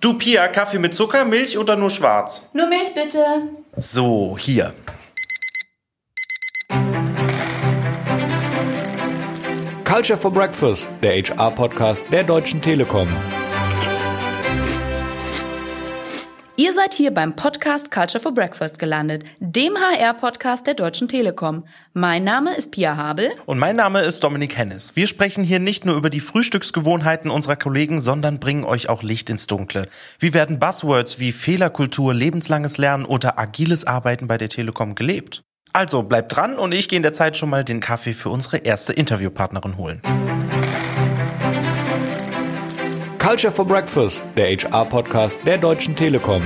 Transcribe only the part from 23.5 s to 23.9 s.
mein